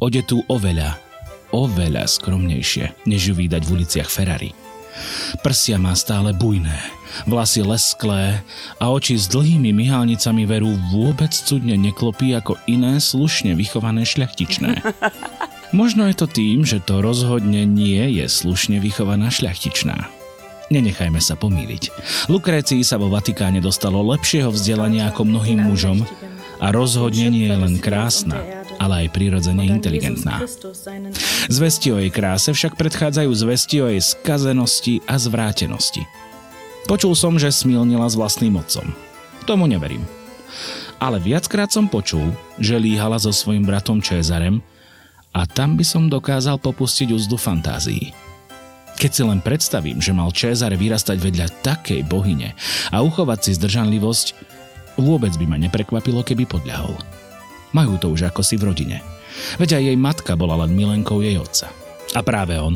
[0.00, 0.96] odetú oveľa,
[1.52, 4.56] oveľa skromnejšie, než ju vydať v uliciach Ferrari.
[5.44, 6.80] Prsia má stále bujné,
[7.28, 8.40] vlasy lesklé
[8.80, 14.80] a oči s dlhými myhalnicami veru vôbec cudne neklopí ako iné slušne vychované šľachtičné.
[15.68, 20.08] Možno je to tým, že to rozhodne nie je slušne vychovaná šľachtičná.
[20.68, 21.92] Nenechajme sa pomýliť.
[22.28, 26.04] Lukrécii sa vo Vatikáne dostalo lepšieho vzdelania ako mnohým mužom
[26.60, 30.44] a rozhodne nie je len krásna, ale aj prirodzene inteligentná.
[31.48, 36.04] Zvesti o jej kráse však predchádzajú zvesti o jej skazenosti a zvrátenosti.
[36.88, 38.92] Počul som, že smilnila s vlastným otcom.
[39.44, 40.04] Tomu neverím.
[40.96, 44.64] Ale viackrát som počul, že líhala so svojim bratom Čezarem
[45.34, 48.12] a tam by som dokázal popustiť úzdu fantázií.
[48.98, 52.58] Keď si len predstavím, že mal Čezare vyrastať vedľa takej bohyne
[52.90, 54.26] a uchovať si zdržanlivosť,
[54.98, 56.98] vôbec by ma neprekvapilo, keby podľahol.
[57.70, 58.98] Majú to už ako si v rodine.
[59.62, 61.70] Veď aj jej matka bola len milenkou jej otca.
[62.16, 62.74] A práve on,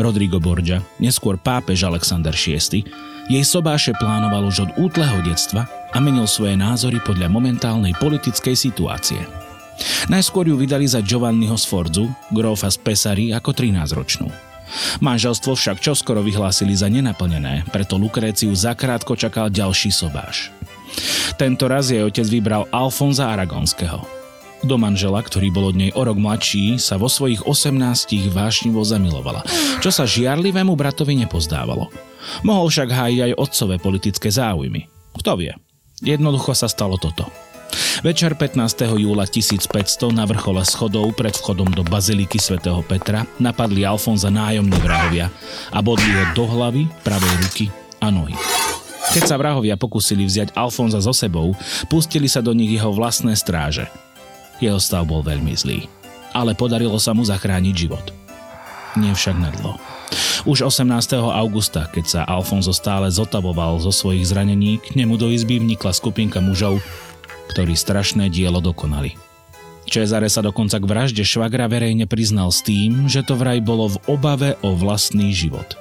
[0.00, 2.80] Rodrigo Borgia, neskôr pápež Alexander VI,
[3.28, 9.20] jej sobáše plánoval už od útleho detstva a menil svoje názory podľa momentálnej politickej situácie.
[10.10, 14.28] Najskôr ju vydali za Giovanniho Sforzu, grófa z Pesary, ako 13-ročnú.
[15.04, 20.48] Manželstvo však čoskoro vyhlásili za nenaplnené, preto Lukréciu zakrátko čakal ďalší sobáš.
[21.36, 24.04] Tento raz jej otec vybral Alfonza Aragonského.
[24.62, 29.42] Do manžela, ktorý bol od nej o rok mladší, sa vo svojich 18 vášnivo zamilovala,
[29.82, 31.90] čo sa žiarlivému bratovi nepozdávalo.
[32.46, 34.86] Mohol však hájiť aj otcové politické záujmy.
[35.18, 35.52] Kto vie?
[35.98, 37.26] Jednoducho sa stalo toto.
[38.02, 38.98] Večer 15.
[38.98, 45.30] júla 1500 na vrchole schodov pred vchodom do baziliky svätého Petra napadli Alfonza nájomní vrahovia
[45.70, 47.66] a bodli ho do hlavy, pravej ruky
[48.02, 48.34] a nohy.
[49.12, 51.52] Keď sa vrahovia pokúsili vziať Alfonza so sebou,
[51.86, 53.86] pustili sa do nich jeho vlastné stráže.
[54.62, 55.86] Jeho stav bol veľmi zlý,
[56.32, 58.06] ale podarilo sa mu zachrániť život.
[58.96, 59.80] Nie však nadlo.
[60.44, 60.90] Už 18.
[61.22, 66.42] augusta, keď sa Alfonso stále zotavoval zo svojich zranení, k nemu do izby vnikla skupinka
[66.42, 66.82] mužov,
[67.52, 69.14] ktorí strašné dielo dokonali.
[69.84, 74.00] Čezare sa dokonca k vražde švagra verejne priznal s tým, že to vraj bolo v
[74.08, 75.76] obave o vlastný život.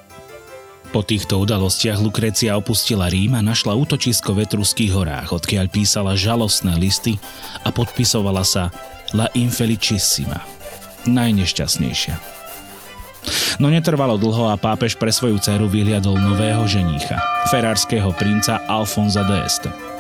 [0.92, 6.76] Po týchto udalostiach Lukrecia opustila Rím a našla útočisko v Etruských horách, odkiaľ písala žalostné
[6.76, 7.16] listy
[7.64, 8.76] a podpisovala sa
[9.16, 10.44] La Infelicissima,
[11.08, 12.16] najnešťastnejšia.
[13.64, 19.38] No netrvalo dlho a pápež pre svoju dceru vyhliadol nového ženícha, ferárskeho princa Alfonza de
[19.48, 19.91] Este.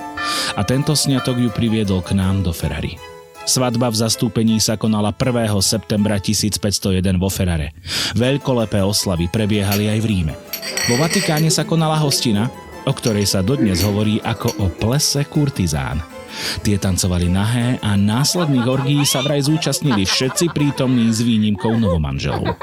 [0.55, 2.99] A tento sňatok ju priviedol k nám do Ferrari.
[3.41, 5.49] Svadba v zastúpení sa konala 1.
[5.65, 7.73] septembra 1501 vo Ferrare.
[8.13, 10.33] Veľkolepé oslavy prebiehali aj v Ríme.
[10.85, 12.53] Vo Vatikáne sa konala hostina,
[12.85, 16.05] o ktorej sa dodnes hovorí ako o plese kurtizán.
[16.63, 22.55] Tie tancovali nahé a následných orgií sa vraj zúčastnili všetci prítomní s výnimkou novomanželov.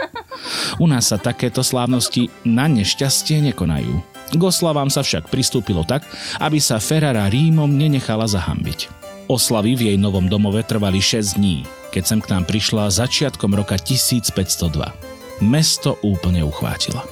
[0.78, 4.17] U nás sa takéto slávnosti na nešťastie nekonajú.
[4.28, 6.04] K oslavám sa však pristúpilo tak,
[6.36, 8.92] aby sa Ferrara Rímom nenechala zahambiť.
[9.28, 13.76] Oslavy v jej novom domove trvali 6 dní, keď sem k nám prišla začiatkom roka
[13.76, 15.44] 1502.
[15.44, 17.04] Mesto úplne uchvátila.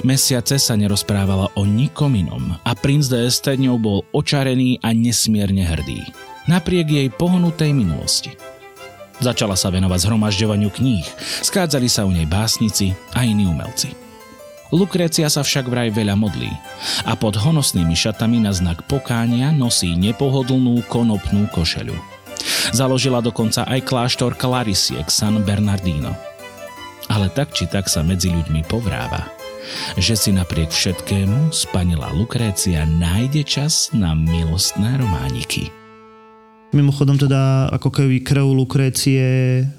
[0.00, 5.64] Mesiace sa nerozprávala o nikom inom a princ de Este ňou bol očarený a nesmierne
[5.64, 6.08] hrdý.
[6.48, 8.32] Napriek jej pohnutej minulosti.
[9.20, 11.04] Začala sa venovať zhromažďovaniu kníh,
[11.44, 14.09] skádzali sa u nej básnici a iní umelci.
[14.70, 16.46] Lukrécia sa však vraj veľa modlí
[17.02, 21.98] a pod honosnými šatami na znak pokánia nosí nepohodlnú konopnú košeľu.
[22.70, 26.14] Založila dokonca aj kláštor Clarisiek San Bernardino.
[27.10, 29.26] Ale tak či tak sa medzi ľuďmi povráva,
[29.98, 35.74] že si napriek všetkému spanila Lukrécia nájde čas na milostné romániky.
[36.70, 39.26] Mimochodom teda ako keby krv Lukrécie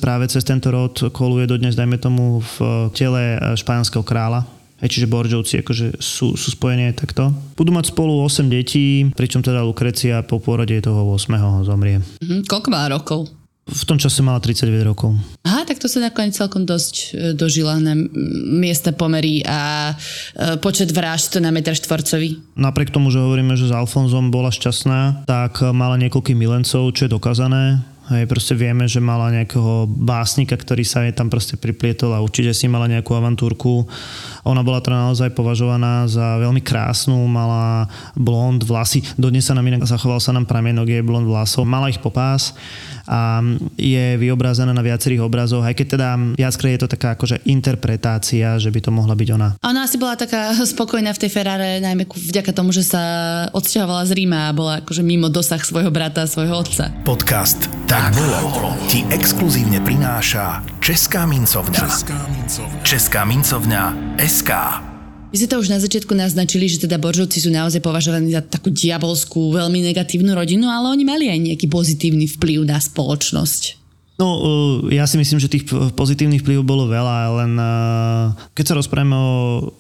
[0.04, 4.44] práve cez tento rod koluje dodnes, dajme tomu, v tele španielského kráľa.
[4.82, 7.30] Hej, čiže Borgovci akože sú, sú spojení aj takto.
[7.54, 11.38] Budú mať spolu 8 detí, pričom teda Lukrecia po pôrode toho 8.
[11.62, 12.02] zomrie.
[12.20, 13.30] Mhm, koľko má rokov?
[13.62, 15.14] V tom čase mala 39 rokov.
[15.46, 18.10] Aha, tak to sa nakoniec celkom dosť e, dožila na m-
[18.58, 22.58] miestne pomery a e, počet vražd na metr štvorcový.
[22.58, 27.14] Napriek tomu, že hovoríme, že s Alfonzom bola šťastná, tak mala niekoľkých milencov, čo je
[27.14, 27.86] dokázané.
[28.12, 32.52] Hej, proste vieme, že mala nejakého básnika, ktorý sa jej tam proste priplietol a určite
[32.52, 33.88] si mala nejakú avantúrku.
[34.44, 37.88] Ona bola teda naozaj považovaná za veľmi krásnu, mala
[38.20, 42.04] blond vlasy, dodnes sa nám inak zachoval sa nám pramienok jej blond vlasov, mala ich
[42.04, 42.52] popás
[43.08, 43.40] a
[43.80, 48.70] je vyobrazená na viacerých obrazoch, aj keď teda viackrát je to taká akože interpretácia, že
[48.72, 49.48] by to mohla byť ona.
[49.60, 53.04] A ona asi bola taká spokojná v tej Ferrare, najmä vďaka tomu, že sa
[53.56, 56.92] odsťahovala z Ríma a bola akože mimo dosah svojho brata, svojho otca.
[57.08, 61.86] Podcast Tak bolo ti exkluzívne prináša Česká mincovňa.
[62.82, 64.52] Česká mincovňa SK.
[65.30, 68.74] Vy ste to už na začiatku naznačili, že teda Boržovci sú naozaj považovaní za takú
[68.74, 73.81] diabolskú, veľmi negatívnu rodinu, ale oni mali aj nejaký pozitívny vplyv na spoločnosť.
[74.22, 75.66] No, uh, ja si myslím, že tých
[75.98, 79.32] pozitívnych vplyvov bolo veľa, len uh, keď sa rozprávame o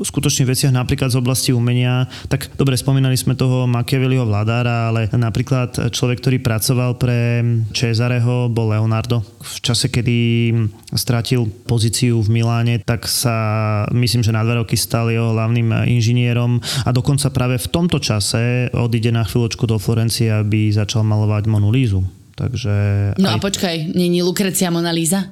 [0.01, 5.93] skutočných veciach napríklad z oblasti umenia, tak dobre, spomínali sme toho Machiavelliho vládára, ale napríklad
[5.93, 9.21] človek, ktorý pracoval pre Cesareho, bol Leonardo.
[9.45, 10.49] V čase, kedy
[10.97, 16.57] stratil pozíciu v Miláne, tak sa myslím, že na dva roky stal jeho hlavným inžinierom
[16.81, 21.69] a dokonca práve v tomto čase odíde na chvíľočku do Florencie, aby začal malovať Monu
[21.69, 22.20] Lízu.
[22.41, 22.73] Takže
[23.21, 25.29] No aj a počkaj, není Lukrecia Mona Lisa?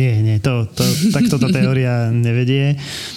[0.00, 2.76] Nie, nie, to, to, takto tá teória nevedie.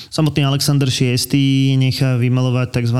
[0.09, 2.99] Samotný Alexander VI nechá vymalovať tzv.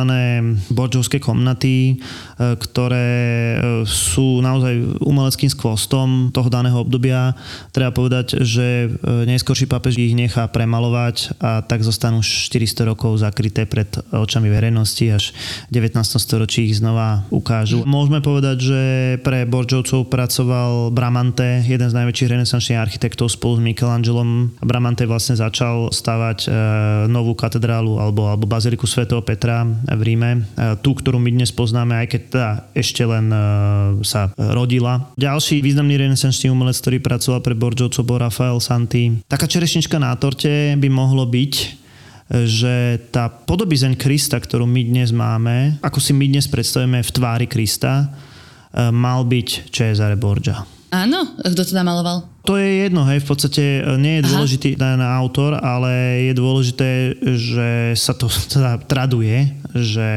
[0.69, 3.57] borčovské komnaty, e, ktoré e,
[3.89, 7.33] sú naozaj umeleckým skvostom toho daného obdobia.
[7.73, 13.65] Treba povedať, že e, neskôrší pápež ich nechá premalovať a tak zostanú 400 rokov zakryté
[13.65, 15.33] pred očami verejnosti, až
[15.73, 16.05] v 19.
[16.05, 17.89] storočí ich znova ukážu.
[17.89, 18.81] Môžeme povedať, že
[19.25, 24.53] pre Borčovcov pracoval Bramante, jeden z najväčších renesančných architektov spolu s Michelangelom.
[24.61, 26.49] Bramante vlastne začal stavať e,
[27.09, 30.31] novú katedrálu alebo, alebo baziliku svätého Petra v Ríme.
[30.33, 30.39] E,
[30.83, 33.39] tú, ktorú my dnes poznáme, aj keď teda ešte len e,
[34.05, 35.09] sa rodila.
[35.17, 39.25] Ďalší významný renesančný umelec, ktorý pracoval pre Borčovcov, bol Rafael Santi.
[39.25, 41.53] Taká čerešnička na torte by mohlo byť,
[42.45, 47.47] že tá podobizeň Krista, ktorú my dnes máme, ako si my dnes predstavujeme v tvári
[47.49, 48.13] Krista,
[48.93, 50.78] mal byť Cesare Borgia.
[50.89, 52.25] Áno, kto to namaloval?
[52.49, 54.29] To je jedno, hej, v podstate e, nie je Aha.
[54.33, 56.89] dôležitý ten autor, ale je dôležité,
[57.21, 58.25] že sa to
[58.57, 60.09] teda traduje, že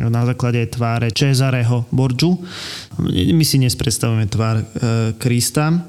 [0.00, 2.40] na základe tváre Cesareho Borgiu,
[3.12, 4.64] my si dnes predstavujeme tvár e,
[5.20, 5.84] Krista,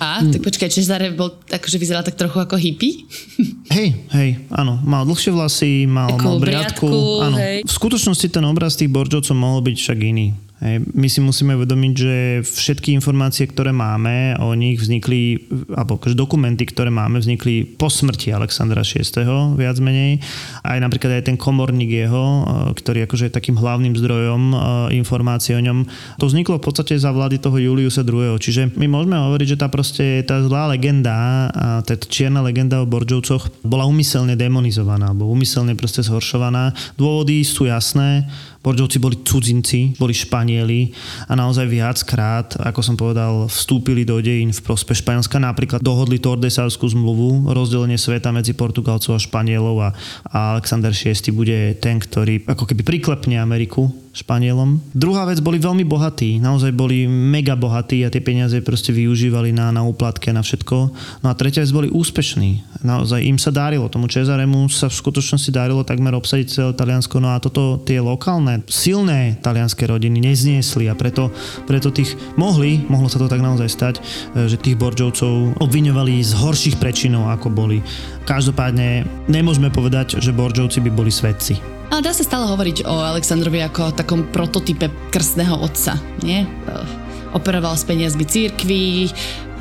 [0.00, 3.04] A, tak počkaj, Cesare bol, akože vyzeral tak trochu ako hippie?
[3.76, 4.80] Hej, hej, áno.
[4.80, 6.86] Mal dlhšie vlasy, mal, Takú mal briadku.
[6.88, 7.36] briadku, áno.
[7.36, 7.56] hej.
[7.62, 10.32] V skutočnosti ten obraz tých Borčovcov mohol byť však iný.
[10.68, 16.68] My si musíme uvedomiť, že všetky informácie, ktoré máme o nich vznikli, alebo akože dokumenty,
[16.68, 19.08] ktoré máme, vznikli po smrti Alexandra VI.
[19.56, 20.20] viac menej.
[20.60, 24.58] Aj napríklad aj ten komorník jeho, eh, ktorý akože je takým hlavným zdrojom eh,
[25.00, 25.88] informácií o ňom.
[26.20, 28.36] To vzniklo v podstate za vlády toho Juliusa II.
[28.36, 31.48] Čiže my môžeme hovoriť, že tá proste tá zlá legenda,
[31.80, 36.76] tá čierna legenda o Borčovcoch bola umyselne demonizovaná, alebo umyselne proste zhoršovaná.
[37.00, 38.28] Dôvody sú jasné.
[38.60, 40.92] Borčovci boli cudzinci, boli Španieli
[41.26, 45.40] a naozaj viackrát, ako som povedal, vstúpili do dejín v prospech Španielska.
[45.40, 49.88] Napríklad dohodli Tordesárskú zmluvu, rozdelenie sveta medzi Portugalcov a Španielov a,
[50.28, 54.82] a Alexander VI bude ten, ktorý ako keby priklepne Ameriku Španielom.
[54.90, 59.70] Druhá vec, boli veľmi bohatí, naozaj boli mega bohatí a tie peniaze proste využívali na,
[59.70, 60.76] na úplatky a na všetko.
[61.22, 62.82] No a tretia vec, boli úspešní.
[62.82, 67.30] Naozaj im sa dárilo, tomu Cezaremu sa v skutočnosti dárilo takmer obsadiť celé Taliansko, no
[67.30, 71.30] a toto tie lokálne, silné talianské rodiny nezniesli a preto,
[71.70, 73.94] preto tých mohli, mohlo sa to tak naozaj stať,
[74.34, 77.78] e, že tých Borčovcov obviňovali z horších prečinov, ako boli.
[78.26, 81.79] Každopádne nemôžeme povedať, že Borčovci by boli svedci.
[81.90, 86.46] Ale dá sa stále hovoriť o Aleksandrovi ako o takom prototype krstného otca, nie?
[86.46, 89.14] Eh, Operoval s peniazmi církví,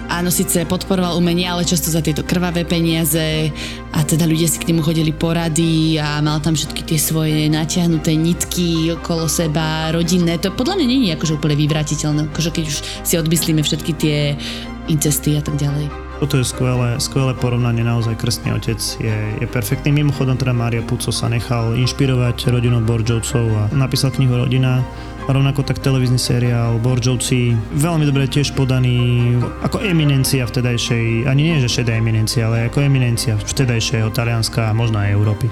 [0.10, 3.54] áno, síce podporoval umenie, ale často za tieto krvavé peniaze
[3.94, 8.18] a teda ľudia si k nemu chodili porady a mal tam všetky tie svoje natiahnuté
[8.18, 10.42] nitky okolo seba, rodinné.
[10.42, 14.18] To podľa mňa nie je akože úplne vyvratiteľné, akože keď už si odmyslíme všetky tie
[14.90, 16.09] incesty a tak ďalej.
[16.20, 20.04] Toto je skvelé, skvelé porovnanie, naozaj krstný otec je, je perfektný.
[20.04, 24.84] Mimochodom teda Mária Puco sa nechal inšpirovať rodinou Borjovcov a napísal knihu Rodina.
[25.32, 29.32] Rovnako tak televízny seriál Borjovci, veľmi dobre tiež podaný
[29.64, 35.00] ako eminencia vtedajšej, ani nie že šedá eminencia, ale ako eminencia vtedajšieho Talianska a možno
[35.00, 35.48] aj Európy.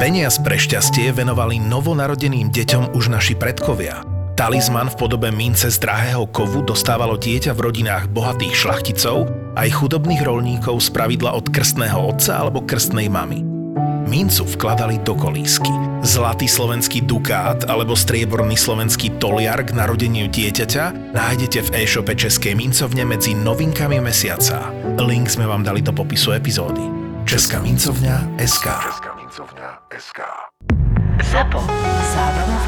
[0.00, 4.00] Peniaz pre šťastie venovali novonarodeným deťom už naši predkovia–
[4.32, 10.24] Talizman v podobe mince z drahého kovu dostávalo dieťa v rodinách bohatých šlachticov aj chudobných
[10.24, 13.44] rolníkov z pravidla od krstného otca alebo krstnej mamy.
[14.08, 15.72] Mincu vkladali do kolísky.
[16.00, 23.04] Zlatý slovenský dukát alebo strieborný slovenský toliar k narodeniu dieťaťa nájdete v e-shope Českej mincovne
[23.04, 24.72] medzi novinkami mesiaca.
[24.96, 26.82] Link sme vám dali do popisu epizódy.
[27.28, 28.66] Česká mincovňa SK.
[28.80, 30.20] Česká mincovňa SK.
[31.20, 31.60] Zapo.
[32.12, 32.58] Zábrná